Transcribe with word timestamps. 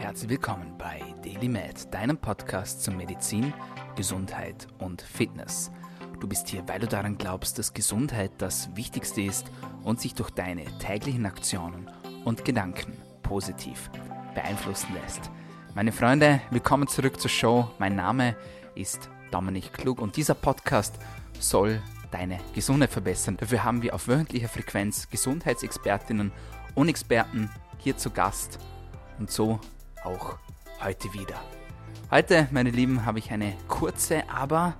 Herzlich 0.00 0.30
willkommen 0.30 0.78
bei 0.78 0.98
DailyMed, 1.22 1.92
deinem 1.92 2.16
Podcast 2.16 2.82
zu 2.82 2.90
Medizin, 2.90 3.52
Gesundheit 3.96 4.66
und 4.78 5.02
Fitness. 5.02 5.70
Du 6.18 6.26
bist 6.26 6.48
hier, 6.48 6.66
weil 6.66 6.80
du 6.80 6.86
daran 6.86 7.18
glaubst, 7.18 7.58
dass 7.58 7.74
Gesundheit 7.74 8.32
das 8.38 8.74
Wichtigste 8.74 9.20
ist 9.20 9.50
und 9.84 10.00
sich 10.00 10.14
durch 10.14 10.30
deine 10.30 10.64
täglichen 10.78 11.26
Aktionen 11.26 11.90
und 12.24 12.46
Gedanken 12.46 12.94
positiv 13.22 13.90
beeinflussen 14.34 14.88
lässt. 15.02 15.30
Meine 15.74 15.92
Freunde, 15.92 16.40
willkommen 16.50 16.88
zurück 16.88 17.20
zur 17.20 17.30
Show. 17.30 17.70
Mein 17.78 17.94
Name 17.94 18.36
ist 18.74 19.10
Dominik 19.30 19.74
Klug 19.74 20.00
und 20.00 20.16
dieser 20.16 20.34
Podcast 20.34 20.94
soll 21.38 21.82
deine 22.10 22.38
Gesundheit 22.54 22.90
verbessern. 22.90 23.36
Dafür 23.36 23.64
haben 23.64 23.82
wir 23.82 23.94
auf 23.94 24.08
wöchentlicher 24.08 24.48
Frequenz 24.48 25.10
Gesundheitsexpertinnen 25.10 26.32
und 26.74 26.88
Experten 26.88 27.50
hier 27.76 27.98
zu 27.98 28.08
Gast 28.08 28.58
und 29.18 29.30
so 29.30 29.60
auch 30.04 30.36
heute 30.82 31.12
wieder. 31.12 31.40
Heute, 32.10 32.48
meine 32.50 32.70
Lieben, 32.70 33.06
habe 33.06 33.18
ich 33.18 33.30
eine 33.30 33.54
kurze, 33.68 34.28
aber 34.28 34.74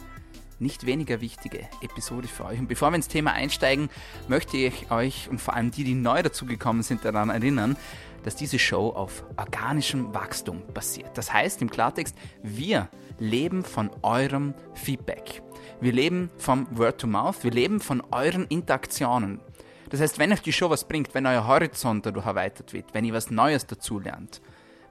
nicht 0.59 0.85
weniger 0.85 1.21
wichtige 1.21 1.61
Episode 1.81 2.29
für 2.29 2.45
euch. 2.45 2.59
Und 2.59 2.69
bevor 2.69 2.91
wir 2.91 2.97
ins 2.97 3.09
Thema 3.09 3.33
einsteigen, 3.33 3.89
möchte 4.29 4.57
ich 4.57 4.91
euch 4.91 5.29
und 5.31 5.41
vor 5.41 5.55
allem 5.55 5.71
die, 5.71 5.85
die 5.85 5.95
neu 5.95 6.23
dazugekommen 6.23 6.83
sind, 6.83 7.05
daran 7.05 7.31
erinnern, 7.31 7.77
dass 8.25 8.37
diese 8.37 8.59
Show 8.59 8.91
auf 8.91 9.25
organischem 9.37 10.13
Wachstum 10.13 10.63
basiert. 10.75 11.17
Das 11.17 11.33
heißt 11.33 11.63
im 11.63 11.71
Klartext, 11.71 12.15
wir 12.43 12.89
leben 13.19 13.65
von 13.65 13.91
eurem 14.03 14.55
Feedback. 14.75 15.43
Wir 15.81 15.93
leben 15.93 16.31
vom 16.37 16.67
Word 16.77 17.01
to 17.01 17.07
Mouth, 17.07 17.43
wir 17.43 17.51
leben 17.51 17.81
von 17.81 18.03
euren 18.11 18.45
Interaktionen. 18.47 19.41
Das 19.89 20.01
heißt, 20.01 20.19
wenn 20.19 20.33
euch 20.33 20.43
die 20.43 20.53
Show 20.53 20.69
was 20.69 20.87
bringt, 20.87 21.15
wenn 21.15 21.27
euer 21.27 21.47
Horizont 21.47 22.05
dadurch 22.05 22.27
erweitert 22.27 22.73
wird, 22.73 22.93
wenn 22.93 23.05
ihr 23.05 23.15
was 23.15 23.31
Neues 23.31 23.67
dazulernt, 23.67 24.41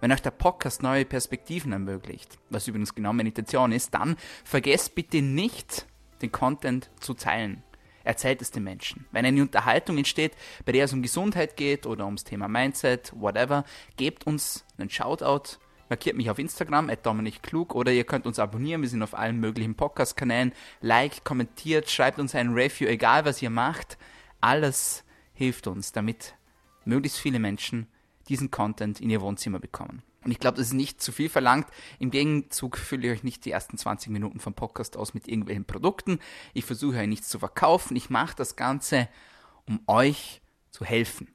wenn 0.02 0.12
euch 0.12 0.22
der 0.22 0.32
Podcast 0.32 0.82
neue 0.84 1.06
Perspektiven 1.06 1.72
ermöglicht, 1.72 2.38
was 2.50 2.68
übrigens 2.68 2.96
genau 2.96 3.14
meine 3.14 3.30
Intention 3.30 3.72
ist, 3.72 3.94
dann 3.94 4.16
vergesst 4.44 4.96
bitte 4.96 5.22
nicht, 5.22 5.86
den 6.22 6.32
Content 6.32 6.90
zu 7.00 7.14
teilen. 7.14 7.64
Erzählt 8.04 8.42
es 8.42 8.52
den 8.52 8.64
Menschen. 8.64 9.06
Wenn 9.12 9.26
eine 9.26 9.42
Unterhaltung 9.42 9.98
entsteht, 9.98 10.34
bei 10.66 10.72
der 10.72 10.86
es 10.86 10.94
um 10.94 11.02
Gesundheit 11.02 11.58
geht 11.58 11.86
oder 11.86 12.06
ums 12.06 12.24
Thema 12.24 12.48
Mindset, 12.48 13.12
whatever, 13.16 13.66
gebt 13.98 14.26
uns 14.26 14.66
einen 14.78 14.90
Shoutout, 14.90 15.60
markiert 15.90 16.16
mich 16.16 16.30
auf 16.30 16.40
Instagram, 16.40 16.90
at 16.90 17.04
Klug, 17.42 17.76
oder 17.76 17.92
ihr 17.92 18.06
könnt 18.06 18.26
uns 18.26 18.40
abonnieren, 18.40 18.82
wir 18.82 18.90
sind 18.90 19.04
auf 19.04 19.18
allen 19.18 19.40
möglichen 19.40 19.76
Podcast-Kanälen, 19.76 20.54
liked, 20.82 21.26
kommentiert, 21.26 21.90
schreibt 21.90 22.20
uns 22.20 22.36
ein 22.36 22.54
Review, 22.54 22.88
egal 22.88 23.26
was 23.26 23.42
ihr 23.42 23.50
macht, 23.50 23.98
alles 24.40 25.04
hilft 25.34 25.68
uns, 25.68 25.92
damit 25.92 26.36
möglichst 26.86 27.20
viele 27.20 27.40
Menschen 27.40 27.88
diesen 28.30 28.52
Content 28.52 29.02
in 29.02 29.10
ihr 29.10 29.22
Wohnzimmer 29.22 29.60
bekommen. 29.60 30.04
Und 30.24 30.32
ich 30.32 30.40
glaube, 30.40 30.58
das 30.58 30.68
ist 30.68 30.74
nicht 30.74 31.02
zu 31.02 31.12
viel 31.12 31.30
verlangt. 31.30 31.68
Im 31.98 32.12
Gegenzug 32.12 32.78
fülle 32.78 33.08
ich 33.08 33.20
euch 33.20 33.24
nicht 33.24 33.46
die 33.46 33.52
ersten 33.52 33.78
20 33.78 34.12
Minuten 34.12 34.40
vom 34.40 34.54
Podcast 34.54 34.98
aus 34.98 35.14
mit 35.14 35.28
irgendwelchen 35.28 35.66
Produkten. 35.66 36.20
Ich 36.54 36.66
versuche 36.66 36.98
euch 36.98 37.08
nichts 37.08 37.30
zu 37.30 37.40
verkaufen. 37.40 37.96
Ich 37.96 38.10
mache 38.10 38.36
das 38.36 38.56
Ganze, 38.56 39.08
um 39.66 39.80
euch 39.88 40.42
zu 40.72 40.84
helfen. 40.84 41.34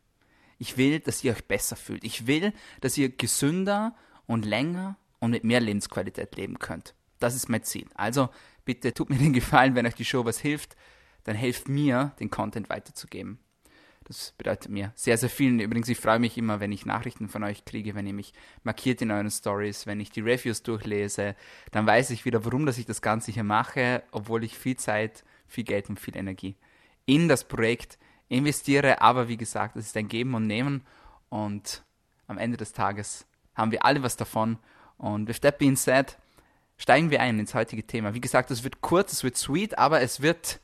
Ich 0.59 0.77
will, 0.77 1.01
dass 1.01 1.25
ihr 1.25 1.33
euch 1.33 1.45
besser 1.45 1.77
fühlt. 1.77 2.05
Ich 2.05 2.27
will, 2.27 2.53
dass 2.81 2.97
ihr 2.99 3.09
gesünder 3.09 3.95
und 4.27 4.45
länger 4.45 4.97
und 5.19 5.31
mit 5.31 5.45
mehr 5.45 5.61
Lebensqualität 5.61 6.37
leben 6.37 6.59
könnt. 6.59 6.95
Das 7.19 7.35
ist 7.35 7.49
mein 7.49 7.63
Ziel. 7.63 7.87
Also 7.95 8.29
bitte 8.65 8.93
tut 8.93 9.11
mir 9.11 9.17
den 9.17 9.33
Gefallen, 9.33 9.75
wenn 9.75 9.87
euch 9.87 9.95
die 9.95 10.05
Show 10.05 10.25
was 10.25 10.39
hilft, 10.39 10.77
dann 11.25 11.37
helft 11.37 11.69
mir, 11.69 12.13
den 12.21 12.31
Content 12.31 12.69
weiterzugeben. 12.69 13.39
Das 14.05 14.35
bedeutet 14.37 14.71
mir 14.71 14.93
sehr, 14.95 15.17
sehr 15.17 15.31
viel. 15.31 15.53
Und 15.53 15.61
übrigens, 15.61 15.89
ich 15.89 15.99
freue 15.99 16.19
mich 16.19 16.37
immer, 16.37 16.61
wenn 16.61 16.73
ich 16.73 16.85
Nachrichten 16.85 17.29
von 17.29 17.43
euch 17.43 17.65
kriege, 17.65 17.95
wenn 17.95 18.07
ihr 18.07 18.13
mich 18.13 18.35
markiert 18.63 19.01
in 19.01 19.11
euren 19.11 19.31
Stories, 19.31 19.87
wenn 19.87 19.99
ich 19.99 20.11
die 20.11 20.21
Reviews 20.21 20.63
durchlese, 20.63 21.35
dann 21.71 21.87
weiß 21.87 22.11
ich 22.11 22.27
wieder, 22.27 22.45
warum 22.45 22.67
dass 22.67 22.77
ich 22.77 22.85
das 22.85 23.01
Ganze 23.01 23.33
hier 23.33 23.45
mache, 23.45 24.03
obwohl 24.11 24.45
ich 24.45 24.59
viel 24.59 24.77
Zeit, 24.77 25.25
viel 25.47 25.65
Geld 25.65 25.89
und 25.89 25.99
viel 25.99 26.17
Energie 26.17 26.57
in 27.07 27.29
das 27.29 27.45
Projekt 27.45 27.99
investiere. 28.29 29.01
Aber 29.01 29.29
wie 29.29 29.39
gesagt, 29.39 29.77
es 29.77 29.87
ist 29.87 29.97
ein 29.97 30.09
Geben 30.09 30.35
und 30.35 30.47
Nehmen 30.47 30.83
und 31.31 31.83
am 32.27 32.39
Ende 32.39 32.57
des 32.57 32.73
Tages 32.73 33.27
haben 33.55 33.71
wir 33.71 33.85
alle 33.85 34.03
was 34.03 34.17
davon. 34.17 34.59
Und 34.99 35.29
with 35.29 35.41
that 35.41 35.59
being 35.59 35.77
said, 35.77 36.19
steigen 36.77 37.11
wir 37.11 37.21
ein 37.21 37.39
ins 37.39 37.55
heutige 37.55 37.87
Thema. 37.87 38.15
Wie 38.15 38.21
gesagt, 38.21 38.51
es 38.51 38.65
wird 38.65 38.81
kurz, 38.81 39.13
es 39.13 39.25
wird 39.25 39.37
sweet, 39.37 39.79
aber 39.79 40.01
es 40.03 40.21
wird 40.21 40.61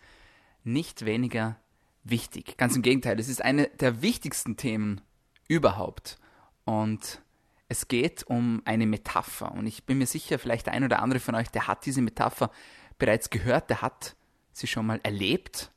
nicht 0.62 1.04
weniger 1.04 1.56
wichtig. 2.04 2.56
Ganz 2.56 2.76
im 2.76 2.82
Gegenteil, 2.82 3.18
es 3.18 3.28
ist 3.28 3.42
eine 3.42 3.68
der 3.68 4.02
wichtigsten 4.02 4.56
Themen 4.56 5.00
überhaupt. 5.48 6.18
Und 6.64 7.20
es 7.68 7.88
geht 7.88 8.24
um 8.24 8.62
eine 8.64 8.86
Metapher. 8.86 9.52
Und 9.52 9.66
ich 9.66 9.84
bin 9.84 9.98
mir 9.98 10.06
sicher, 10.06 10.38
vielleicht 10.38 10.66
der 10.66 10.74
ein 10.74 10.84
oder 10.84 11.00
andere 11.00 11.20
von 11.20 11.34
euch, 11.34 11.48
der 11.48 11.66
hat 11.66 11.86
diese 11.86 12.02
Metapher 12.02 12.50
bereits 12.98 13.30
gehört, 13.30 13.70
der 13.70 13.82
hat 13.82 14.16
sie 14.52 14.66
schon 14.66 14.86
mal 14.86 15.00
erlebt 15.02 15.70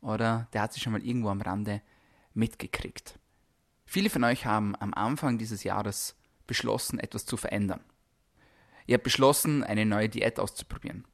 oder 0.00 0.48
der 0.52 0.62
hat 0.62 0.72
sie 0.72 0.80
schon 0.80 0.92
mal 0.92 1.04
irgendwo 1.04 1.28
am 1.28 1.40
Rande 1.40 1.82
mitgekriegt. 2.34 3.18
Viele 3.84 4.10
von 4.10 4.24
euch 4.24 4.46
haben 4.46 4.76
am 4.76 4.94
Anfang 4.94 5.38
dieses 5.38 5.64
Jahres 5.64 6.14
beschlossen, 6.46 6.98
etwas 6.98 7.24
zu 7.24 7.36
verändern. 7.36 7.80
Ihr 8.86 8.94
habt 8.94 9.04
beschlossen, 9.04 9.64
eine 9.64 9.86
neue 9.86 10.08
Diät 10.08 10.38
auszuprobieren. 10.38 11.04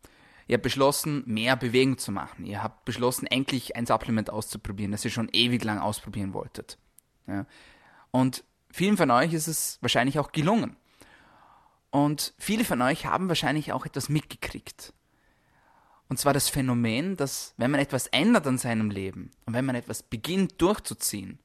Ihr 0.46 0.54
habt 0.54 0.62
beschlossen, 0.62 1.22
mehr 1.26 1.56
Bewegung 1.56 1.98
zu 1.98 2.12
machen. 2.12 2.44
Ihr 2.44 2.62
habt 2.62 2.84
beschlossen, 2.84 3.26
endlich 3.26 3.76
ein 3.76 3.86
Supplement 3.86 4.30
auszuprobieren, 4.30 4.92
das 4.92 5.04
ihr 5.04 5.10
schon 5.10 5.28
ewig 5.32 5.64
lang 5.64 5.78
ausprobieren 5.78 6.34
wolltet. 6.34 6.78
Ja. 7.26 7.46
Und 8.10 8.44
vielen 8.70 8.96
von 8.96 9.10
euch 9.10 9.32
ist 9.32 9.48
es 9.48 9.78
wahrscheinlich 9.80 10.18
auch 10.18 10.32
gelungen. 10.32 10.76
Und 11.90 12.34
viele 12.38 12.64
von 12.64 12.82
euch 12.82 13.06
haben 13.06 13.28
wahrscheinlich 13.28 13.72
auch 13.72 13.86
etwas 13.86 14.08
mitgekriegt. 14.08 14.92
Und 16.08 16.18
zwar 16.18 16.32
das 16.32 16.48
Phänomen, 16.48 17.16
dass 17.16 17.54
wenn 17.56 17.70
man 17.70 17.80
etwas 17.80 18.08
ändert 18.08 18.46
an 18.46 18.58
seinem 18.58 18.90
Leben 18.90 19.30
und 19.46 19.54
wenn 19.54 19.64
man 19.64 19.74
etwas 19.74 20.02
beginnt 20.02 20.60
durchzuziehen, 20.60 21.38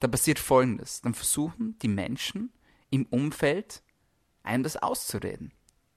dann 0.00 0.10
passiert 0.10 0.38
Folgendes. 0.38 1.00
Dann 1.00 1.14
versuchen 1.14 1.78
die 1.80 1.88
Menschen 1.88 2.52
im 2.90 3.06
Umfeld 3.06 3.82
einem 4.42 4.62
das 4.62 4.76
auszureden. 4.76 5.52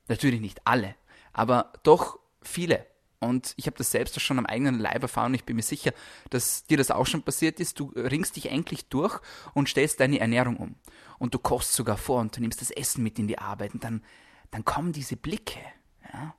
Natürlich 0.07 0.41
nicht 0.41 0.65
alle, 0.65 0.95
aber 1.33 1.73
doch 1.83 2.19
viele. 2.41 2.85
Und 3.19 3.53
ich 3.55 3.67
habe 3.67 3.77
das 3.77 3.91
selbst 3.91 4.19
schon 4.21 4.37
am 4.37 4.45
eigenen 4.45 4.79
Leib 4.79 5.01
erfahren. 5.01 5.33
Ich 5.33 5.45
bin 5.45 5.55
mir 5.55 5.63
sicher, 5.63 5.93
dass 6.29 6.65
dir 6.65 6.77
das 6.77 6.91
auch 6.91 7.05
schon 7.05 7.23
passiert 7.23 7.59
ist. 7.59 7.79
Du 7.79 7.91
ringst 7.95 8.35
dich 8.35 8.51
endlich 8.51 8.89
durch 8.89 9.19
und 9.53 9.69
stellst 9.69 9.99
deine 9.99 10.19
Ernährung 10.19 10.57
um. 10.57 10.75
Und 11.19 11.33
du 11.33 11.39
kochst 11.39 11.73
sogar 11.73 11.97
vor 11.97 12.19
und 12.19 12.35
du 12.35 12.41
nimmst 12.41 12.61
das 12.61 12.71
Essen 12.71 13.01
mit 13.01 13.17
in 13.19 13.27
die 13.27 13.39
Arbeit. 13.39 13.73
Und 13.73 13.83
dann, 13.83 14.03
dann 14.51 14.65
kommen 14.65 14.91
diese 14.91 15.15
Blicke. 15.15 15.59
Ja? 16.13 16.35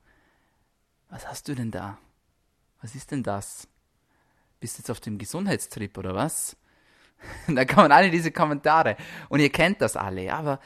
Was 1.09 1.27
hast 1.27 1.47
du 1.47 1.55
denn 1.55 1.71
da? 1.71 1.97
Was 2.81 2.93
ist 2.93 3.11
denn 3.11 3.23
das? 3.23 3.67
Bist 4.59 4.77
jetzt 4.77 4.91
auf 4.91 4.99
dem 4.99 5.17
Gesundheitstrip 5.17 5.97
oder 5.97 6.13
was? 6.13 6.55
da 7.47 7.65
kommen 7.65 7.91
alle 7.91 8.11
diese 8.11 8.31
Kommentare. 8.31 8.95
Und 9.29 9.39
ihr 9.39 9.51
kennt 9.51 9.81
das 9.81 9.95
alle. 9.95 10.31
Aber 10.33 10.59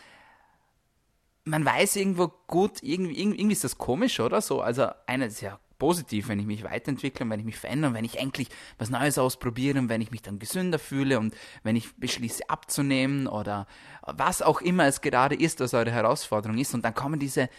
man 1.50 1.66
weiß 1.66 1.96
irgendwo 1.96 2.32
gut, 2.48 2.82
irgendwie, 2.82 3.20
irgendwie 3.20 3.54
ist 3.54 3.64
das 3.64 3.78
komisch, 3.78 4.20
oder? 4.20 4.42
So, 4.42 4.62
also 4.62 4.90
einer 5.06 5.28
ja 5.28 5.60
positiv, 5.80 6.28
wenn 6.28 6.40
ich 6.40 6.46
mich 6.46 6.64
weiterentwickle 6.64 7.24
und 7.24 7.32
wenn 7.32 7.40
ich 7.40 7.46
mich 7.46 7.58
verändere, 7.58 7.94
wenn 7.94 8.04
ich 8.04 8.20
endlich 8.20 8.50
was 8.78 8.90
Neues 8.90 9.18
ausprobiere 9.18 9.80
und 9.80 9.90
wenn 9.90 10.02
ich 10.02 10.12
mich 10.12 10.22
dann 10.22 10.38
gesünder 10.38 10.78
fühle 10.78 11.18
und 11.18 11.34
wenn 11.64 11.76
ich 11.76 11.96
beschließe 11.96 12.50
abzunehmen 12.50 13.28
oder 13.28 13.66
was 14.02 14.42
auch 14.42 14.62
immer 14.62 14.86
es 14.86 15.02
gerade 15.02 15.36
ist, 15.36 15.62
was 15.62 15.74
eure 15.74 15.92
Herausforderung 15.92 16.58
ist. 16.58 16.74
Und 16.74 16.84
dann 16.84 16.94
kommen 16.94 17.20
diese, 17.20 17.50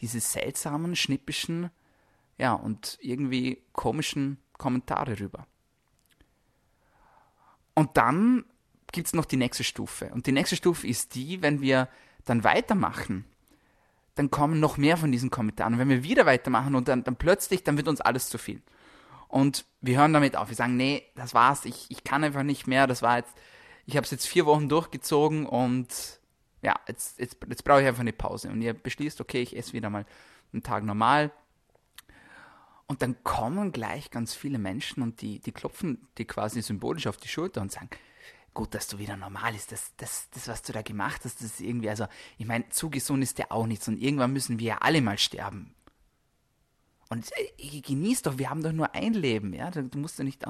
diese 0.00 0.20
seltsamen, 0.20 0.96
schnippischen, 0.96 1.70
ja, 2.36 2.52
und 2.52 2.98
irgendwie 3.00 3.62
komischen 3.72 4.38
Kommentare 4.54 5.18
rüber. 5.20 5.46
Und 7.74 7.96
dann 7.96 8.44
gibt 8.90 9.06
es 9.06 9.14
noch 9.14 9.24
die 9.24 9.36
nächste 9.36 9.62
Stufe. 9.62 10.10
Und 10.12 10.26
die 10.26 10.32
nächste 10.32 10.56
Stufe 10.56 10.86
ist 10.86 11.14
die, 11.14 11.42
wenn 11.42 11.60
wir 11.60 11.88
dann 12.24 12.42
weitermachen 12.42 13.24
dann 14.18 14.30
kommen 14.30 14.58
noch 14.58 14.76
mehr 14.76 14.96
von 14.96 15.12
diesen 15.12 15.30
Kommentaren. 15.30 15.74
Und 15.74 15.78
wenn 15.78 15.88
wir 15.88 16.02
wieder 16.02 16.26
weitermachen 16.26 16.74
und 16.74 16.88
dann, 16.88 17.04
dann 17.04 17.16
plötzlich, 17.16 17.62
dann 17.62 17.76
wird 17.76 17.88
uns 17.88 18.00
alles 18.00 18.28
zu 18.28 18.38
viel. 18.38 18.62
Und 19.28 19.64
wir 19.80 19.98
hören 19.98 20.12
damit 20.12 20.36
auf. 20.36 20.48
Wir 20.48 20.56
sagen, 20.56 20.76
nee, 20.76 21.04
das 21.14 21.34
war's, 21.34 21.64
ich, 21.64 21.86
ich 21.90 22.02
kann 22.02 22.24
einfach 22.24 22.42
nicht 22.42 22.66
mehr, 22.66 22.86
das 22.86 23.02
war 23.02 23.18
jetzt, 23.18 23.34
ich 23.86 23.96
habe 23.96 24.04
es 24.04 24.10
jetzt 24.10 24.26
vier 24.26 24.46
Wochen 24.46 24.68
durchgezogen 24.68 25.46
und 25.46 26.18
ja, 26.62 26.74
jetzt, 26.88 27.18
jetzt, 27.20 27.36
jetzt 27.48 27.62
brauche 27.62 27.82
ich 27.82 27.86
einfach 27.86 28.00
eine 28.00 28.12
Pause. 28.12 28.50
Und 28.50 28.60
ihr 28.60 28.74
beschließt, 28.74 29.20
okay, 29.20 29.40
ich 29.40 29.56
esse 29.56 29.72
wieder 29.72 29.90
mal 29.90 30.04
einen 30.52 30.62
Tag 30.62 30.82
normal. 30.82 31.30
Und 32.86 33.02
dann 33.02 33.22
kommen 33.22 33.70
gleich 33.70 34.10
ganz 34.10 34.34
viele 34.34 34.58
Menschen 34.58 35.02
und 35.02 35.20
die, 35.20 35.40
die 35.40 35.52
klopfen 35.52 36.08
die 36.16 36.24
quasi 36.24 36.62
symbolisch 36.62 37.06
auf 37.06 37.18
die 37.18 37.28
Schulter 37.28 37.60
und 37.60 37.70
sagen, 37.70 37.90
gut, 38.58 38.74
dass 38.74 38.88
du 38.88 38.98
wieder 38.98 39.16
normal 39.16 39.54
ist. 39.54 39.70
Das, 39.70 39.92
das, 39.98 40.28
das, 40.30 40.48
was 40.48 40.62
du 40.62 40.72
da 40.72 40.82
gemacht 40.82 41.24
hast, 41.24 41.36
das 41.36 41.52
ist 41.52 41.60
irgendwie, 41.60 41.88
also, 41.88 42.08
ich 42.38 42.46
meine, 42.46 42.68
zu 42.70 42.90
gesund 42.90 43.22
ist 43.22 43.38
der 43.38 43.52
auch 43.52 43.68
nichts 43.68 43.86
und 43.86 44.02
irgendwann 44.02 44.32
müssen 44.32 44.58
wir 44.58 44.66
ja 44.66 44.78
alle 44.78 45.00
mal 45.00 45.16
sterben. 45.16 45.76
Und 47.08 47.30
äh, 47.56 47.80
genieß 47.80 48.22
doch, 48.22 48.36
wir 48.36 48.50
haben 48.50 48.64
doch 48.64 48.72
nur 48.72 48.96
ein 48.96 49.14
Leben, 49.14 49.54
ja. 49.54 49.70
Du 49.70 49.96
musst 49.98 50.18
doch 50.18 50.24
nicht, 50.24 50.44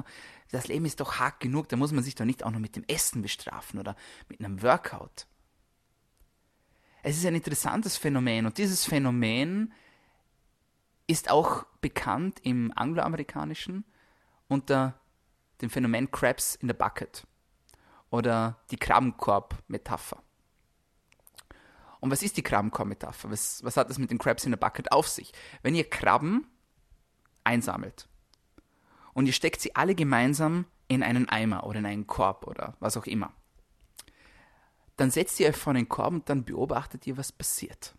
das 0.49 0.67
Leben 0.67 0.85
ist 0.85 0.99
doch 0.99 1.19
hart 1.19 1.39
genug, 1.39 1.69
da 1.69 1.77
muss 1.77 1.91
man 1.91 2.03
sich 2.03 2.15
doch 2.15 2.25
nicht 2.25 2.43
auch 2.43 2.49
noch 2.49 2.59
mit 2.59 2.75
dem 2.75 2.83
Essen 2.87 3.21
bestrafen 3.21 3.79
oder 3.79 3.95
mit 4.27 4.39
einem 4.39 4.63
Workout. 4.63 5.27
Es 7.03 7.15
ist 7.15 7.27
ein 7.27 7.35
interessantes 7.35 7.95
Phänomen 7.95 8.47
und 8.47 8.57
dieses 8.57 8.85
Phänomen 8.85 9.71
ist 11.05 11.29
auch 11.29 11.63
bekannt 11.79 12.39
im 12.41 12.73
angloamerikanischen 12.75 13.85
unter 14.47 14.99
dem 15.61 15.69
Phänomen 15.69 16.09
Crabs 16.09 16.55
in 16.55 16.69
the 16.69 16.73
Bucket 16.73 17.27
oder 18.09 18.57
die 18.71 18.77
Krabbenkorb-Metapher. 18.77 20.21
Und 21.99 22.11
was 22.11 22.23
ist 22.23 22.37
die 22.37 22.43
Krabbenkorb-Metapher? 22.43 23.29
Was, 23.29 23.63
was 23.63 23.77
hat 23.77 23.89
das 23.89 23.97
mit 23.97 24.11
den 24.11 24.17
Crabs 24.17 24.45
in 24.45 24.51
the 24.51 24.57
Bucket 24.57 24.91
auf 24.91 25.07
sich? 25.07 25.33
Wenn 25.61 25.75
ihr 25.75 25.89
Krabben 25.89 26.47
einsammelt 27.43 28.07
und 29.13 29.25
ihr 29.25 29.33
steckt 29.33 29.61
sie 29.61 29.75
alle 29.75 29.95
gemeinsam 29.95 30.65
in 30.87 31.03
einen 31.03 31.27
Eimer 31.27 31.65
oder 31.65 31.79
in 31.79 31.85
einen 31.85 32.07
Korb 32.07 32.47
oder 32.47 32.75
was 32.79 32.97
auch 32.97 33.05
immer, 33.05 33.33
dann 34.97 35.11
setzt 35.11 35.39
ihr 35.39 35.49
euch 35.49 35.55
vor 35.55 35.73
den 35.73 35.89
Korb 35.89 36.13
und 36.13 36.29
dann 36.29 36.45
beobachtet 36.45 37.05
ihr, 37.07 37.17
was 37.17 37.31
passiert 37.31 37.93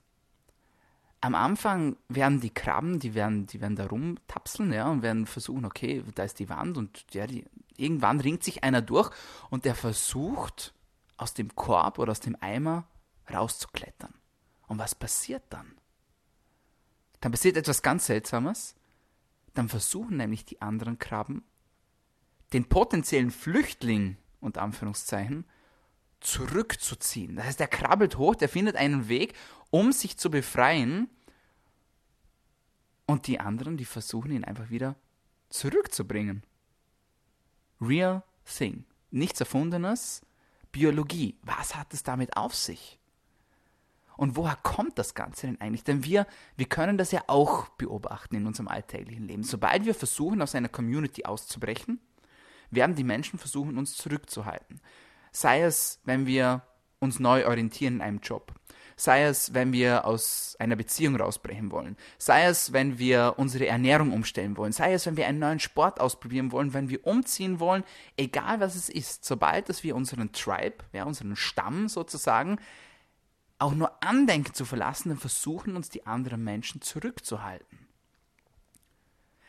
am 1.21 1.35
Anfang 1.35 1.97
werden 2.09 2.41
die 2.41 2.51
Krabben, 2.51 2.99
die 2.99 3.15
werden, 3.15 3.47
die 3.47 3.61
werden 3.61 3.77
da 3.77 3.87
rumtapseln, 3.87 4.73
ja, 4.73 4.89
und 4.89 5.03
werden 5.03 5.27
versuchen, 5.27 5.65
okay, 5.65 6.03
da 6.15 6.25
ist 6.25 6.39
die 6.39 6.49
Wand 6.49 6.79
und 6.79 7.05
ja, 7.13 7.27
die, 7.27 7.45
irgendwann 7.81 8.21
ringt 8.21 8.45
sich 8.45 8.65
einer 8.65 8.83
durch 8.83 9.11
und 9.51 9.65
der 9.65 9.75
versucht, 9.75 10.75
aus 11.17 11.35
dem 11.35 11.55
Korb 11.55 11.99
oder 11.99 12.13
aus 12.13 12.21
dem 12.21 12.37
Eimer 12.41 12.89
rauszuklettern. 13.33 14.15
Und 14.67 14.79
was 14.79 14.95
passiert 14.95 15.43
dann? 15.51 15.75
Dann 17.21 17.33
passiert 17.33 17.57
etwas 17.57 17.83
ganz 17.83 18.07
Seltsames. 18.07 18.75
Dann 19.55 19.69
versuchen 19.69 20.17
nämlich 20.17 20.45
die 20.45 20.63
anderen 20.63 20.99
Krabben, 20.99 21.43
den 22.53 22.69
potenziellen 22.69 23.31
Flüchtling, 23.31 24.17
unter 24.41 24.63
Anführungszeichen, 24.63 25.45
zurückzuziehen. 26.21 27.37
Das 27.37 27.47
heißt, 27.47 27.61
er 27.61 27.69
krabbelt 27.69 28.17
hoch, 28.17 28.35
der 28.35 28.49
findet 28.49 28.77
einen 28.77 29.09
Weg, 29.09 29.35
um 29.71 29.93
sich 29.93 30.17
zu 30.17 30.31
befreien. 30.31 31.09
Und 33.07 33.27
die 33.27 33.41
anderen, 33.41 33.77
die 33.77 33.85
versuchen 33.85 34.31
ihn 34.31 34.45
einfach 34.45 34.71
wieder 34.71 34.97
zurückzubringen. 35.49 36.45
Real 37.81 38.23
thing. 38.45 38.85
Nichts 39.11 39.41
Erfundenes. 39.41 40.23
Biologie. 40.73 41.37
Was 41.43 41.75
hat 41.75 41.93
es 41.93 42.03
damit 42.03 42.37
auf 42.37 42.55
sich? 42.55 42.99
Und 44.17 44.37
woher 44.37 44.57
kommt 44.57 44.99
das 44.99 45.15
Ganze 45.15 45.47
denn 45.47 45.61
eigentlich? 45.61 45.83
Denn 45.83 46.05
wir, 46.05 46.27
wir 46.57 46.67
können 46.67 46.99
das 46.99 47.11
ja 47.11 47.23
auch 47.27 47.71
beobachten 47.71 48.37
in 48.37 48.47
unserem 48.47 48.69
alltäglichen 48.69 49.27
Leben. 49.27 49.45
Sobald 49.45 49.87
wir 49.87 49.95
versuchen, 49.95 50.43
aus 50.43 50.55
einer 50.55 50.69
Community 50.69 51.25
auszubrechen, 51.25 51.99
werden 52.71 52.95
die 52.95 53.03
Menschen 53.03 53.39
versuchen, 53.39 53.79
uns 53.79 53.97
zurückzuhalten. 53.97 54.81
Sei 55.33 55.63
es, 55.63 56.01
wenn 56.05 56.27
wir 56.27 56.63
uns 56.99 57.19
neu 57.19 57.47
orientieren 57.47 57.95
in 57.95 58.03
einem 58.03 58.21
Job. 58.21 58.53
Sei 59.01 59.23
es, 59.23 59.55
wenn 59.55 59.73
wir 59.73 60.05
aus 60.05 60.57
einer 60.59 60.77
Beziehung 60.77 61.17
rausbrechen 61.17 61.71
wollen. 61.71 61.97
Sei 62.19 62.45
es, 62.45 62.75
wenn 62.75 62.99
wir 62.99 63.37
unsere 63.39 63.67
Ernährung 63.67 64.13
umstellen 64.13 64.59
wollen. 64.59 64.73
Sei 64.73 64.93
es, 64.93 65.07
wenn 65.07 65.17
wir 65.17 65.27
einen 65.27 65.39
neuen 65.39 65.59
Sport 65.59 65.99
ausprobieren 66.01 66.53
wollen, 66.53 66.75
wenn 66.75 66.91
wir 66.91 67.07
umziehen 67.07 67.61
wollen. 67.61 67.83
Egal 68.19 68.61
was 68.61 68.75
es 68.75 68.91
ist. 68.91 69.25
Sobald 69.25 69.71
dass 69.71 69.85
wir 69.85 69.97
unseren 69.97 70.33
Tribe, 70.33 70.85
ja, 70.93 71.05
unseren 71.05 71.35
Stamm 71.35 71.89
sozusagen, 71.89 72.59
auch 73.59 73.73
nur 73.73 74.05
andenken 74.05 74.53
zu 74.53 74.67
verlassen, 74.67 75.09
dann 75.09 75.17
versuchen 75.19 75.77
uns 75.77 75.89
die 75.89 76.07
anderen 76.07 76.45
Menschen 76.45 76.83
zurückzuhalten. 76.83 77.79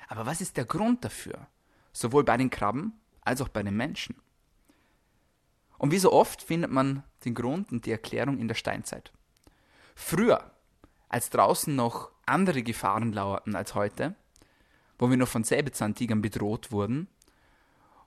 Aber 0.08 0.26
was 0.26 0.40
ist 0.40 0.56
der 0.56 0.64
Grund 0.64 1.04
dafür? 1.04 1.48
Sowohl 1.92 2.24
bei 2.24 2.38
den 2.38 2.52
Krabben 2.52 2.94
als 3.20 3.42
auch 3.42 3.50
bei 3.50 3.64
den 3.64 3.76
Menschen. 3.76 4.16
Und 5.78 5.92
wie 5.92 6.00
so 6.00 6.14
oft 6.14 6.42
findet 6.42 6.72
man 6.72 7.04
den 7.26 7.36
Grund 7.36 7.74
und 7.74 7.86
die 7.86 7.92
Erklärung 7.92 8.38
in 8.38 8.48
der 8.48 8.56
Steinzeit. 8.56 9.12
Früher, 10.02 10.52
als 11.08 11.30
draußen 11.30 11.74
noch 11.74 12.12
andere 12.26 12.64
Gefahren 12.64 13.14
lauerten 13.14 13.56
als 13.56 13.76
heute, 13.76 14.16
wo 14.98 15.10
wir 15.10 15.16
noch 15.16 15.28
von 15.28 15.46
Säbelzahntigern 15.46 16.22
bedroht 16.22 16.72
wurden 16.72 17.08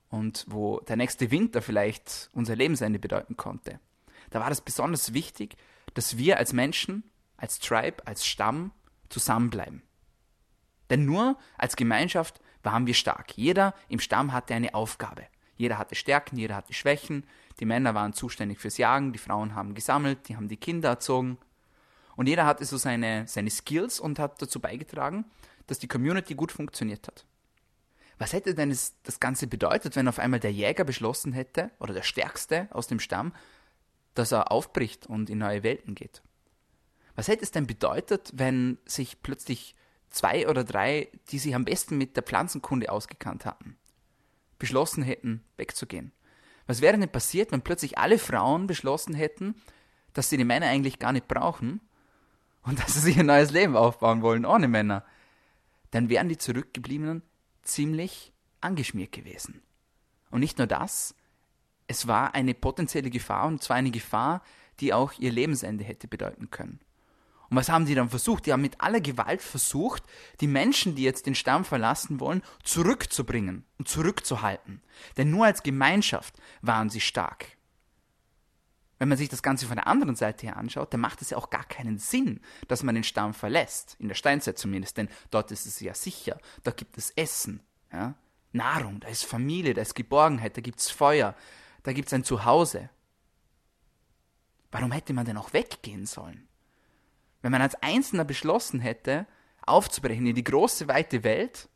und 0.09 0.45
wo 0.47 0.81
der 0.81 0.97
nächste 0.97 1.31
Winter 1.31 1.63
vielleicht 1.63 2.29
unser 2.33 2.55
Lebensende 2.55 2.99
bedeuten 2.99 3.37
konnte, 3.37 3.79
da 4.29 4.39
war 4.39 4.51
es 4.51 4.61
besonders 4.61 5.13
wichtig, 5.13 5.55
dass 5.95 6.17
wir 6.17 6.37
als 6.37 6.53
Menschen, 6.53 7.09
als 7.37 7.59
Tribe, 7.59 8.05
als 8.05 8.25
Stamm 8.25 8.71
zusammenbleiben. 9.09 9.81
Denn 10.91 11.05
nur 11.05 11.37
als 11.57 11.75
Gemeinschaft 11.75 12.39
waren 12.61 12.85
wir 12.85 12.93
stark. 12.93 13.35
Jeder 13.35 13.73
im 13.87 13.99
Stamm 13.99 14.31
hatte 14.31 14.53
eine 14.53 14.75
Aufgabe. 14.75 15.25
Jeder 15.55 15.79
hatte 15.79 15.95
Stärken, 15.95 16.37
jeder 16.37 16.55
hatte 16.55 16.73
Schwächen. 16.73 17.25
Die 17.59 17.65
Männer 17.65 17.95
waren 17.95 18.13
zuständig 18.13 18.59
fürs 18.59 18.77
Jagen, 18.77 19.13
die 19.13 19.17
Frauen 19.17 19.55
haben 19.55 19.73
gesammelt, 19.73 20.27
die 20.27 20.35
haben 20.35 20.49
die 20.49 20.57
Kinder 20.57 20.89
erzogen. 20.89 21.39
Und 22.15 22.27
jeder 22.27 22.45
hatte 22.45 22.65
so 22.65 22.77
seine, 22.77 23.27
seine 23.27 23.49
Skills 23.49 23.99
und 23.99 24.19
hat 24.19 24.41
dazu 24.41 24.59
beigetragen, 24.59 25.25
dass 25.67 25.79
die 25.79 25.87
Community 25.87 26.35
gut 26.35 26.51
funktioniert 26.51 27.07
hat. 27.07 27.25
Was 28.17 28.33
hätte 28.33 28.55
denn 28.55 28.69
das, 28.69 29.19
Ganze 29.19 29.47
bedeutet, 29.47 29.95
wenn 29.95 30.07
auf 30.07 30.19
einmal 30.19 30.39
der 30.39 30.53
Jäger 30.53 30.85
beschlossen 30.85 31.33
hätte, 31.33 31.71
oder 31.79 31.93
der 31.93 32.03
Stärkste 32.03 32.69
aus 32.71 32.87
dem 32.87 32.99
Stamm, 32.99 33.33
dass 34.13 34.31
er 34.31 34.51
aufbricht 34.51 35.07
und 35.07 35.29
in 35.29 35.39
neue 35.39 35.63
Welten 35.63 35.95
geht? 35.95 36.21
Was 37.15 37.27
hätte 37.27 37.43
es 37.43 37.51
denn 37.51 37.67
bedeutet, 37.67 38.31
wenn 38.33 38.77
sich 38.85 39.21
plötzlich 39.21 39.75
zwei 40.09 40.47
oder 40.47 40.63
drei, 40.63 41.09
die 41.29 41.39
sich 41.39 41.53
am 41.53 41.65
besten 41.65 41.97
mit 41.97 42.15
der 42.15 42.23
Pflanzenkunde 42.23 42.91
ausgekannt 42.91 43.45
hatten, 43.45 43.77
beschlossen 44.57 45.03
hätten, 45.03 45.43
wegzugehen. 45.57 46.13
Was 46.67 46.81
wäre 46.81 46.97
denn 46.97 47.09
passiert, 47.09 47.51
wenn 47.51 47.61
plötzlich 47.61 47.97
alle 47.97 48.17
Frauen 48.17 48.65
beschlossen 48.65 49.13
hätten, 49.13 49.55
dass 50.13 50.29
sie 50.29 50.37
die 50.37 50.45
Männer 50.45 50.67
eigentlich 50.67 50.99
gar 50.99 51.11
nicht 51.11 51.27
brauchen 51.27 51.81
und 52.65 52.79
dass 52.83 52.93
sie 52.93 52.99
sich 52.99 53.19
ein 53.19 53.27
neues 53.27 53.51
Leben 53.51 53.75
aufbauen 53.75 54.21
wollen 54.21 54.45
ohne 54.45 54.67
Männer? 54.67 55.03
Dann 55.91 56.09
wären 56.09 56.29
die 56.29 56.37
Zurückgebliebenen 56.37 57.21
ziemlich 57.61 58.33
angeschmiert 58.61 59.11
gewesen. 59.11 59.61
Und 60.29 60.41
nicht 60.41 60.57
nur 60.57 60.67
das, 60.67 61.15
es 61.87 62.07
war 62.07 62.33
eine 62.33 62.53
potenzielle 62.53 63.09
Gefahr 63.09 63.47
und 63.47 63.61
zwar 63.61 63.77
eine 63.77 63.91
Gefahr, 63.91 64.41
die 64.79 64.93
auch 64.93 65.13
ihr 65.19 65.31
Lebensende 65.31 65.83
hätte 65.83 66.07
bedeuten 66.07 66.49
können. 66.49 66.79
Und 67.49 67.57
was 67.57 67.69
haben 67.69 67.85
die 67.85 67.95
dann 67.95 68.09
versucht? 68.09 68.45
Die 68.45 68.53
haben 68.53 68.61
mit 68.61 68.81
aller 68.81 69.01
Gewalt 69.01 69.41
versucht, 69.41 70.03
die 70.41 70.47
Menschen, 70.47 70.95
die 70.95 71.03
jetzt 71.03 71.27
den 71.27 71.35
Stamm 71.35 71.63
verlassen 71.63 72.19
wollen, 72.19 72.41
zurückzubringen 72.63 73.65
und 73.77 73.87
zurückzuhalten. 73.87 74.81
Denn 75.17 75.29
nur 75.29 75.45
als 75.45 75.61
Gemeinschaft 75.61 76.35
waren 76.61 76.89
sie 76.89 77.01
stark. 77.01 77.54
Wenn 79.05 79.09
man 79.09 79.19
sich 79.19 79.29
das 79.29 79.43
Ganze 79.43 79.67
von 79.67 79.75
der 79.75 79.85
anderen 79.85 80.15
Seite 80.15 80.47
her 80.47 80.57
anschaut, 80.57 80.91
dann 80.91 80.99
macht 80.99 81.21
es 81.21 81.29
ja 81.29 81.37
auch 81.37 81.51
gar 81.51 81.63
keinen 81.63 81.99
Sinn, 81.99 82.41
dass 82.67 82.81
man 82.81 82.95
den 82.95 83.03
Stamm 83.03 83.35
verlässt. 83.35 83.97
In 83.99 84.07
der 84.07 84.15
Steinzeit 84.15 84.57
zumindest, 84.57 84.97
denn 84.97 85.09
dort 85.29 85.51
ist 85.51 85.67
es 85.67 85.79
ja 85.79 85.93
sicher. 85.93 86.39
Da 86.63 86.71
gibt 86.71 86.97
es 86.97 87.11
Essen, 87.11 87.61
ja? 87.93 88.15
Nahrung, 88.51 89.01
da 89.01 89.07
ist 89.07 89.23
Familie, 89.23 89.75
da 89.75 89.83
ist 89.83 89.93
Geborgenheit, 89.93 90.57
da 90.57 90.61
gibt 90.61 90.79
es 90.79 90.89
Feuer, 90.89 91.35
da 91.83 91.93
gibt 91.93 92.07
es 92.07 92.13
ein 92.15 92.23
Zuhause. 92.23 92.89
Warum 94.71 94.91
hätte 94.91 95.13
man 95.13 95.25
denn 95.25 95.37
auch 95.37 95.53
weggehen 95.53 96.07
sollen? 96.07 96.47
Wenn 97.43 97.51
man 97.51 97.61
als 97.61 97.75
Einzelner 97.83 98.25
beschlossen 98.25 98.79
hätte, 98.79 99.27
aufzubrechen 99.67 100.25
in 100.25 100.33
die 100.33 100.43
große, 100.43 100.87
weite 100.87 101.23
Welt, 101.23 101.69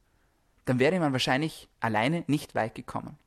dann 0.65 0.79
wäre 0.79 0.99
man 0.99 1.11
wahrscheinlich 1.11 1.69
alleine 1.79 2.23
nicht 2.25 2.55
weit 2.55 2.73
gekommen. 2.73 3.19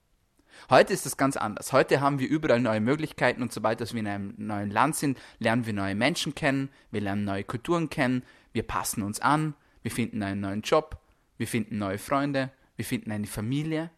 Heute 0.71 0.92
ist 0.92 1.06
das 1.06 1.16
ganz 1.16 1.37
anders. 1.37 1.73
Heute 1.73 2.00
haben 2.00 2.18
wir 2.18 2.28
überall 2.28 2.61
neue 2.61 2.80
Möglichkeiten 2.80 3.42
und 3.42 3.52
sobald 3.52 3.80
wir 3.80 4.00
in 4.00 4.06
einem 4.06 4.35
neuen 4.37 4.71
Land 4.71 4.97
sind, 4.97 5.18
lernen 5.38 5.66
wir 5.66 5.73
neue 5.73 5.94
Menschen 5.94 6.35
kennen, 6.35 6.71
wir 6.90 7.00
lernen 7.00 7.25
neue 7.25 7.44
Kulturen 7.44 7.90
kennen, 7.90 8.25
wir 8.52 8.62
passen 8.62 9.02
uns 9.02 9.21
an, 9.21 9.54
wir 9.82 9.90
finden 9.90 10.23
einen 10.23 10.40
neuen 10.40 10.62
Job, 10.62 10.99
wir 11.37 11.49
finden 11.49 11.78
neue 11.78 11.99
Freunde, 11.99 12.50
wir 12.76 12.85
finden 12.85 13.12
eine 13.12 13.26
Familie. 13.26 13.90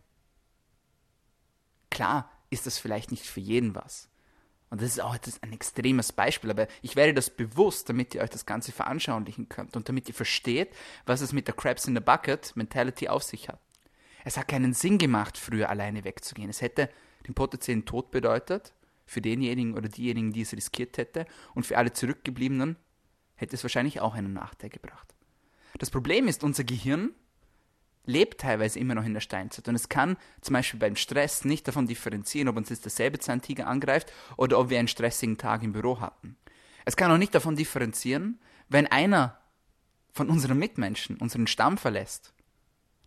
Klar 1.90 2.30
ist 2.50 2.66
das 2.66 2.78
vielleicht 2.78 3.10
nicht 3.10 3.26
für 3.26 3.40
jeden 3.40 3.74
was. 3.74 4.08
Und 4.70 4.82
das 4.82 4.90
ist 4.90 5.00
auch 5.00 5.14
jetzt 5.14 5.40
ein 5.42 5.52
extremes 5.52 6.10
Beispiel, 6.10 6.50
aber 6.50 6.66
ich 6.82 6.96
werde 6.96 7.14
das 7.14 7.30
bewusst, 7.30 7.88
damit 7.88 8.14
ihr 8.14 8.22
euch 8.22 8.30
das 8.30 8.44
Ganze 8.44 8.72
veranschaulichen 8.72 9.48
könnt 9.48 9.76
und 9.76 9.88
damit 9.88 10.08
ihr 10.08 10.14
versteht, 10.14 10.74
was 11.06 11.20
es 11.20 11.32
mit 11.32 11.46
der 11.46 11.54
Crabs 11.54 11.86
in 11.86 11.94
the 11.94 12.00
Bucket 12.00 12.56
Mentality 12.56 13.08
auf 13.08 13.22
sich 13.22 13.48
hat. 13.48 13.60
Es 14.24 14.36
hat 14.36 14.48
keinen 14.48 14.72
Sinn 14.72 14.98
gemacht, 14.98 15.38
früher 15.38 15.68
alleine 15.70 16.04
wegzugehen. 16.04 16.50
Es 16.50 16.62
hätte 16.62 16.90
den 17.26 17.34
potenziellen 17.34 17.84
Tod 17.84 18.10
bedeutet, 18.10 18.72
für 19.06 19.20
denjenigen 19.20 19.74
oder 19.74 19.88
diejenigen, 19.88 20.32
die 20.32 20.40
es 20.40 20.52
riskiert 20.52 20.96
hätte, 20.96 21.26
und 21.54 21.66
für 21.66 21.76
alle 21.76 21.92
Zurückgebliebenen 21.92 22.76
hätte 23.36 23.54
es 23.54 23.62
wahrscheinlich 23.62 24.00
auch 24.00 24.14
einen 24.14 24.32
Nachteil 24.32 24.70
gebracht. 24.70 25.14
Das 25.78 25.90
Problem 25.90 26.26
ist, 26.26 26.42
unser 26.42 26.64
Gehirn 26.64 27.10
lebt 28.06 28.40
teilweise 28.40 28.78
immer 28.78 28.94
noch 28.94 29.04
in 29.04 29.14
der 29.14 29.20
Steinzeit. 29.20 29.66
Und 29.68 29.74
es 29.74 29.88
kann 29.88 30.16
zum 30.40 30.54
Beispiel 30.54 30.78
beim 30.80 30.96
Stress 30.96 31.44
nicht 31.44 31.66
davon 31.66 31.86
differenzieren, 31.86 32.48
ob 32.48 32.56
uns 32.56 32.68
jetzt 32.68 32.84
derselbe 32.84 33.18
Zahntiger 33.18 33.66
angreift 33.66 34.12
oder 34.36 34.58
ob 34.58 34.70
wir 34.70 34.78
einen 34.78 34.88
stressigen 34.88 35.38
Tag 35.38 35.62
im 35.62 35.72
Büro 35.72 36.00
hatten. 36.00 36.36
Es 36.84 36.96
kann 36.96 37.10
auch 37.10 37.18
nicht 37.18 37.34
davon 37.34 37.56
differenzieren, 37.56 38.40
wenn 38.68 38.86
einer 38.86 39.38
von 40.12 40.28
unseren 40.28 40.58
Mitmenschen 40.58 41.16
unseren 41.16 41.46
Stamm 41.46 41.78
verlässt, 41.78 42.34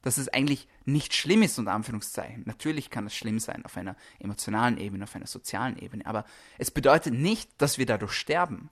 dass 0.08 0.18
es 0.18 0.30
eigentlich 0.30 0.70
nicht 0.86 1.14
schlimm 1.14 1.42
ist, 1.42 1.60
unter 1.60 1.74
Anführungszeichen. 1.74 2.44
Natürlich 2.46 2.90
kann 2.90 3.06
es 3.06 3.14
schlimm 3.14 3.40
sein 3.40 3.66
auf 3.66 3.76
einer 3.76 3.98
emotionalen 4.20 4.78
Ebene, 4.78 5.04
auf 5.04 5.14
einer 5.18 5.28
sozialen 5.28 5.78
Ebene, 5.78 6.06
aber 6.06 6.24
es 6.58 6.72
bedeutet 6.72 7.14
nicht, 7.14 7.52
dass 7.58 7.78
wir 7.78 7.86
dadurch 7.86 8.14
sterben. 8.14 8.70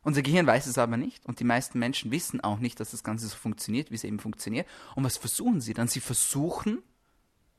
Unser 0.00 0.22
Gehirn 0.22 0.46
weiß 0.46 0.66
es 0.66 0.78
aber 0.78 0.96
nicht 0.96 1.26
und 1.26 1.40
die 1.40 1.44
meisten 1.44 1.78
Menschen 1.78 2.10
wissen 2.10 2.40
auch 2.40 2.58
nicht, 2.58 2.80
dass 2.80 2.92
das 2.92 3.04
Ganze 3.04 3.26
so 3.26 3.36
funktioniert, 3.36 3.90
wie 3.90 3.96
es 3.96 4.04
eben 4.04 4.18
funktioniert. 4.18 4.66
Und 4.94 5.04
was 5.04 5.18
versuchen 5.18 5.60
sie 5.60 5.74
dann? 5.74 5.88
Sie 5.88 6.00
versuchen, 6.00 6.82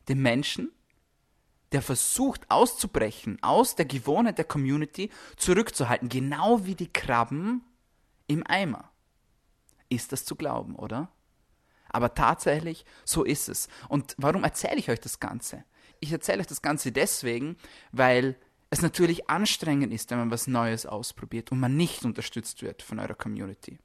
den 0.08 0.24
Menschen, 0.24 0.72
der 1.72 1.84
versucht 1.84 2.50
auszubrechen 2.50 3.38
aus 3.44 3.76
der 3.76 3.86
Gewohnheit 3.86 4.40
der 4.40 4.46
Community, 4.46 5.12
zurückzuhalten, 5.38 6.10
genau 6.10 6.66
wie 6.66 6.74
die 6.74 6.92
Krabben 6.92 7.64
im 8.26 8.44
Eimer. 8.48 8.90
Ist 9.88 10.14
das 10.14 10.26
zu 10.26 10.36
glauben, 10.36 10.76
oder? 10.76 11.12
Aber 11.96 12.14
tatsächlich, 12.14 12.84
so 13.06 13.24
ist 13.24 13.48
es. 13.48 13.70
Und 13.88 14.16
warum 14.18 14.44
erzähle 14.44 14.76
ich 14.76 14.90
euch 14.90 15.00
das 15.00 15.22
Ganze? 15.22 15.64
Ich 16.02 16.12
erzähle 16.12 16.42
euch 16.42 16.48
das 16.48 16.62
Ganze 16.62 16.92
deswegen, 16.92 17.56
weil 17.94 18.36
es 18.70 18.82
natürlich 18.82 19.30
anstrengend 19.30 19.94
ist, 19.94 20.12
wenn 20.12 20.18
man 20.18 20.30
was 20.30 20.48
Neues 20.48 20.86
ausprobiert 20.86 21.54
und 21.54 21.62
man 21.62 21.78
nicht 21.78 22.04
unterstützt 22.04 22.64
wird 22.64 22.82
von 22.82 23.00
eurer 23.00 23.14
Community. 23.14 23.80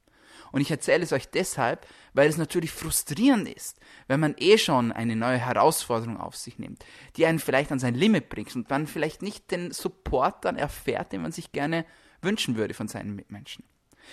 Und 0.51 0.59
ich 0.59 0.69
erzähle 0.69 1.05
es 1.05 1.13
euch 1.13 1.29
deshalb, 1.29 1.87
weil 2.13 2.27
es 2.27 2.35
natürlich 2.35 2.71
frustrierend 2.71 3.47
ist, 3.47 3.79
wenn 4.09 4.19
man 4.19 4.35
eh 4.37 4.57
schon 4.57 4.91
eine 4.91 5.15
neue 5.15 5.37
Herausforderung 5.37 6.17
auf 6.17 6.35
sich 6.35 6.59
nimmt, 6.59 6.83
die 7.15 7.25
einen 7.25 7.39
vielleicht 7.39 7.71
an 7.71 7.79
sein 7.79 7.95
Limit 7.95 8.27
bringt 8.27 8.53
und 8.57 8.69
man 8.69 8.87
vielleicht 8.87 9.21
nicht 9.21 9.51
den 9.51 9.71
Support 9.71 10.43
dann 10.43 10.57
erfährt, 10.57 11.13
den 11.13 11.21
man 11.21 11.31
sich 11.31 11.53
gerne 11.53 11.85
wünschen 12.21 12.57
würde 12.57 12.73
von 12.73 12.89
seinen 12.89 13.15
Mitmenschen. 13.15 13.63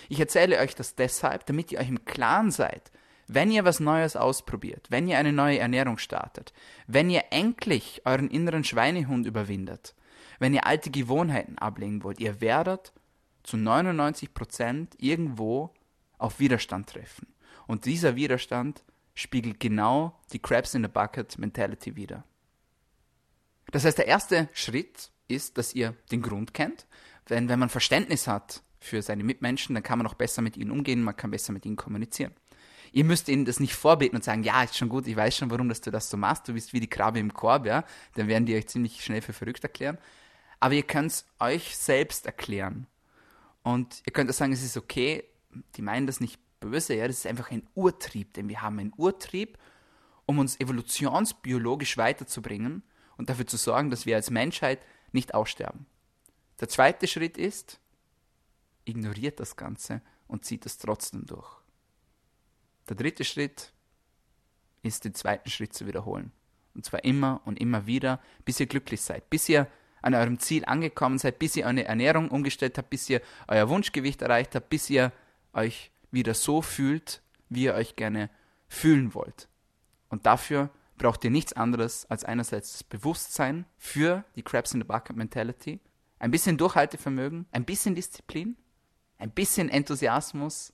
Ich 0.08 0.20
erzähle 0.20 0.60
euch 0.60 0.76
das 0.76 0.94
deshalb, 0.94 1.46
damit 1.46 1.72
ihr 1.72 1.80
euch 1.80 1.88
im 1.88 2.04
Klaren 2.04 2.52
seid, 2.52 2.92
wenn 3.28 3.50
ihr 3.50 3.64
was 3.64 3.80
Neues 3.80 4.16
ausprobiert, 4.16 4.86
wenn 4.90 5.06
ihr 5.06 5.18
eine 5.18 5.32
neue 5.32 5.58
Ernährung 5.58 5.98
startet, 5.98 6.52
wenn 6.86 7.10
ihr 7.10 7.24
endlich 7.30 8.02
euren 8.04 8.28
inneren 8.30 8.64
Schweinehund 8.64 9.26
überwindet, 9.26 9.94
wenn 10.38 10.54
ihr 10.54 10.66
alte 10.66 10.90
Gewohnheiten 10.90 11.58
ablegen 11.58 12.02
wollt, 12.02 12.20
ihr 12.20 12.40
werdet 12.40 12.92
zu 13.42 13.56
99 13.56 14.34
Prozent 14.34 14.94
irgendwo 14.98 15.74
auf 16.18 16.40
Widerstand 16.40 16.88
treffen. 16.88 17.28
Und 17.66 17.84
dieser 17.84 18.16
Widerstand 18.16 18.82
spiegelt 19.14 19.60
genau 19.60 20.18
die 20.32 20.38
Crabs 20.38 20.74
in 20.74 20.82
the 20.82 20.88
Bucket 20.88 21.38
Mentality 21.38 21.96
wider. 21.96 22.24
Das 23.70 23.84
heißt, 23.84 23.98
der 23.98 24.06
erste 24.06 24.48
Schritt 24.52 25.10
ist, 25.28 25.58
dass 25.58 25.74
ihr 25.74 25.94
den 26.10 26.22
Grund 26.22 26.54
kennt. 26.54 26.86
Denn 27.28 27.48
wenn 27.48 27.58
man 27.58 27.68
Verständnis 27.68 28.26
hat 28.26 28.62
für 28.80 29.02
seine 29.02 29.24
Mitmenschen, 29.24 29.74
dann 29.74 29.82
kann 29.82 29.98
man 29.98 30.06
auch 30.06 30.14
besser 30.14 30.40
mit 30.40 30.56
ihnen 30.56 30.70
umgehen, 30.70 31.02
man 31.02 31.16
kann 31.16 31.30
besser 31.30 31.52
mit 31.52 31.66
ihnen 31.66 31.76
kommunizieren. 31.76 32.32
Ihr 32.92 33.04
müsst 33.04 33.28
ihnen 33.28 33.44
das 33.44 33.60
nicht 33.60 33.74
vorbeten 33.74 34.16
und 34.16 34.24
sagen, 34.24 34.42
ja, 34.42 34.62
ist 34.62 34.76
schon 34.76 34.88
gut, 34.88 35.06
ich 35.06 35.16
weiß 35.16 35.36
schon, 35.36 35.50
warum 35.50 35.68
dass 35.68 35.80
du 35.80 35.90
das 35.90 36.10
so 36.10 36.16
machst, 36.16 36.48
du 36.48 36.54
bist 36.54 36.72
wie 36.72 36.80
die 36.80 36.88
Krabbe 36.88 37.18
im 37.18 37.32
Korb, 37.32 37.66
ja. 37.66 37.84
Dann 38.14 38.28
werden 38.28 38.46
die 38.46 38.56
euch 38.56 38.66
ziemlich 38.68 39.04
schnell 39.04 39.22
für 39.22 39.32
verrückt 39.32 39.62
erklären 39.62 39.98
aber 40.60 40.74
ihr 40.74 40.82
könnt 40.82 41.12
es 41.12 41.26
euch 41.38 41.76
selbst 41.76 42.26
erklären. 42.26 42.86
Und 43.62 44.02
ihr 44.06 44.12
könnt 44.12 44.30
auch 44.30 44.34
sagen, 44.34 44.52
es 44.52 44.62
ist 44.62 44.76
okay, 44.76 45.24
die 45.76 45.82
meinen 45.82 46.06
das 46.06 46.20
nicht 46.20 46.40
böse, 46.60 46.94
ja, 46.94 47.06
das 47.06 47.18
ist 47.18 47.26
einfach 47.26 47.50
ein 47.50 47.66
Urtrieb, 47.74 48.34
denn 48.34 48.48
wir 48.48 48.62
haben 48.62 48.78
einen 48.78 48.92
Urtrieb, 48.96 49.58
um 50.26 50.38
uns 50.38 50.58
evolutionsbiologisch 50.60 51.96
weiterzubringen 51.96 52.82
und 53.16 53.30
dafür 53.30 53.46
zu 53.46 53.56
sorgen, 53.56 53.90
dass 53.90 54.06
wir 54.06 54.16
als 54.16 54.30
Menschheit 54.30 54.80
nicht 55.12 55.34
aussterben. 55.34 55.86
Der 56.60 56.68
zweite 56.68 57.06
Schritt 57.06 57.38
ist, 57.38 57.80
ignoriert 58.84 59.38
das 59.38 59.56
Ganze 59.56 60.02
und 60.26 60.44
zieht 60.44 60.66
es 60.66 60.78
trotzdem 60.78 61.26
durch. 61.26 61.57
Der 62.88 62.96
dritte 62.96 63.24
Schritt 63.24 63.72
ist, 64.82 65.04
den 65.04 65.14
zweiten 65.14 65.50
Schritt 65.50 65.74
zu 65.74 65.86
wiederholen. 65.86 66.32
Und 66.74 66.84
zwar 66.84 67.04
immer 67.04 67.40
und 67.44 67.60
immer 67.60 67.86
wieder, 67.86 68.20
bis 68.44 68.60
ihr 68.60 68.66
glücklich 68.66 69.00
seid, 69.00 69.28
bis 69.30 69.48
ihr 69.48 69.66
an 70.00 70.14
eurem 70.14 70.38
Ziel 70.38 70.64
angekommen 70.64 71.18
seid, 71.18 71.38
bis 71.38 71.56
ihr 71.56 71.66
eure 71.66 71.84
Ernährung 71.84 72.28
umgestellt 72.30 72.78
habt, 72.78 72.90
bis 72.90 73.10
ihr 73.10 73.20
euer 73.48 73.68
Wunschgewicht 73.68 74.22
erreicht 74.22 74.54
habt, 74.54 74.70
bis 74.70 74.88
ihr 74.90 75.12
euch 75.52 75.90
wieder 76.10 76.34
so 76.34 76.62
fühlt, 76.62 77.20
wie 77.48 77.64
ihr 77.64 77.74
euch 77.74 77.96
gerne 77.96 78.30
fühlen 78.68 79.14
wollt. 79.14 79.48
Und 80.08 80.26
dafür 80.26 80.70
braucht 80.96 81.24
ihr 81.24 81.30
nichts 81.30 81.52
anderes 81.52 82.06
als 82.10 82.24
einerseits 82.24 82.72
das 82.72 82.84
Bewusstsein 82.84 83.64
für 83.76 84.24
die 84.36 84.42
Crabs 84.42 84.72
in 84.72 84.80
the 84.80 84.86
Bucket 84.86 85.16
Mentality, 85.16 85.80
ein 86.18 86.30
bisschen 86.30 86.58
Durchhaltevermögen, 86.58 87.46
ein 87.52 87.64
bisschen 87.64 87.94
Disziplin, 87.94 88.56
ein 89.18 89.30
bisschen 89.30 89.68
Enthusiasmus 89.68 90.72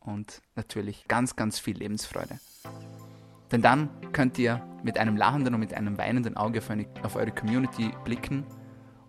und 0.00 0.42
natürlich 0.56 1.06
ganz, 1.08 1.36
ganz 1.36 1.58
viel 1.58 1.76
Lebensfreude. 1.76 2.38
Denn 3.52 3.62
dann 3.62 3.88
könnt 4.12 4.38
ihr 4.38 4.62
mit 4.82 4.98
einem 4.98 5.16
lachenden 5.16 5.54
und 5.54 5.60
mit 5.60 5.74
einem 5.74 5.98
weinenden 5.98 6.36
Auge 6.36 6.62
auf, 7.02 7.16
eure 7.16 7.32
Community 7.32 7.92
blicken 8.04 8.44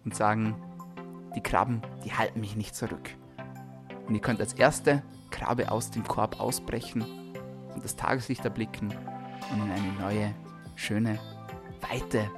und 0.04 0.16
sagen, 0.16 0.56
die 1.36 1.42
Krabben, 1.42 1.82
die 2.04 2.14
halten 2.14 2.40
mich 2.40 2.56
nicht 2.56 2.76
zurück. 2.76 3.10
Und 4.08 4.16
ihr 4.16 4.22
könnt 4.22 4.42
als 4.42 4.54
erste 4.54 5.04
Krabbe 5.30 5.72
aus 5.72 5.92
dem 5.92 6.04
Korb 6.04 6.40
ausbrechen 6.40 7.04
und 7.74 7.84
das 7.84 7.96
Tageslicht 7.96 8.44
erblicken 8.44 8.94
und 9.52 9.64
in 9.64 9.72
eine 9.72 9.94
neue, 10.00 10.36
schöne, 10.76 11.20
weite, 11.82 12.30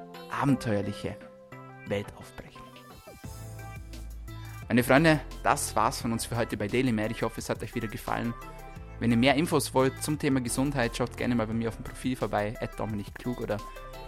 abenteuerliche 0.41 1.17
Welt 1.87 2.07
aufbrechen. 2.17 2.52
Meine 4.73 4.83
Freunde, 4.83 5.19
das 5.43 5.75
war's 5.75 6.01
von 6.01 6.13
uns 6.13 6.25
für 6.25 6.35
heute 6.35 6.57
bei 6.57 6.67
DailyMed. 6.67 7.11
Ich 7.11 7.21
hoffe, 7.21 7.39
es 7.39 7.47
hat 7.47 7.61
euch 7.61 7.75
wieder 7.75 7.87
gefallen. 7.87 8.33
Wenn 8.99 9.11
ihr 9.11 9.17
mehr 9.17 9.35
Infos 9.35 9.75
wollt 9.75 10.01
zum 10.01 10.17
Thema 10.17 10.41
Gesundheit, 10.41 10.97
schaut 10.97 11.15
gerne 11.15 11.35
mal 11.35 11.45
bei 11.45 11.53
mir 11.53 11.69
auf 11.69 11.75
dem 11.75 11.83
Profil 11.83 12.15
vorbei, 12.15 12.55
Dominik 12.75 13.13
Klug 13.13 13.39
oder 13.39 13.57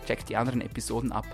checkt 0.07 0.27
die 0.27 0.35
anderen 0.35 0.61
Episoden 0.61 1.11
ab. 1.11 1.27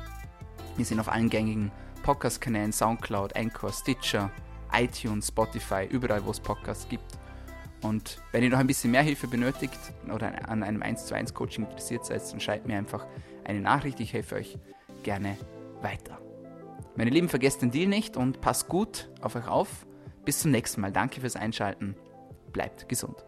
Wir 0.76 0.84
sind 0.84 1.00
auf 1.00 1.08
allen 1.08 1.30
gängigen 1.30 1.72
Podcast-Kanälen, 2.04 2.74
Soundcloud, 2.74 3.38
Anchor, 3.38 3.72
Stitcher, 3.72 4.32
iTunes, 4.74 5.30
Spotify, 5.30 5.88
überall, 5.90 6.26
wo 6.26 6.32
es 6.32 6.42
Podcasts 6.42 6.90
gibt. 6.90 7.18
Und 7.84 8.22
wenn 8.34 8.44
ihr 8.44 8.50
noch 8.50 8.60
ein 8.60 8.68
bisschen 8.68 8.92
mehr 8.92 9.02
Hilfe 9.02 9.30
benötigt 9.30 9.80
oder 10.14 10.50
an 10.50 10.62
einem 10.62 10.84
1 10.84 11.06
zu 11.06 11.16
1 11.16 11.34
Coaching 11.34 11.64
interessiert 11.64 12.06
seid, 12.06 12.22
dann 12.34 12.42
schreibt 12.42 12.68
mir 12.68 12.78
einfach 12.78 13.08
eine 13.46 13.62
Nachricht. 13.62 14.02
Ich 14.02 14.12
helfe 14.12 14.36
euch 14.36 14.58
gerne 15.04 15.38
weiter. 15.82 16.20
Meine 16.96 17.10
Lieben, 17.10 17.30
vergesst 17.30 17.62
den 17.62 17.72
Deal 17.72 17.88
nicht 17.88 18.18
und 18.18 18.42
passt 18.42 18.68
gut 18.68 19.10
auf 19.22 19.36
euch 19.36 19.48
auf. 19.48 19.86
Bis 20.26 20.40
zum 20.40 20.52
nächsten 20.52 20.82
Mal. 20.82 20.92
Danke 20.92 21.22
fürs 21.22 21.36
Einschalten. 21.36 21.96
Bleibt 22.52 22.90
gesund. 22.90 23.26